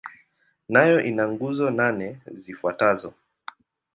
Nayo 0.73 0.97
ina 1.09 1.23
nguzo 1.31 1.65
nane 1.77 2.07
zifuatazo. 2.41 3.09